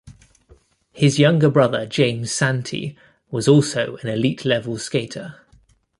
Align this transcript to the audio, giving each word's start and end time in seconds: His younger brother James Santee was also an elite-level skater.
His 0.93 1.19
younger 1.19 1.51
brother 1.51 1.85
James 1.85 2.31
Santee 2.31 2.97
was 3.29 3.47
also 3.47 3.97
an 3.97 4.07
elite-level 4.07 4.79
skater. 4.79 5.41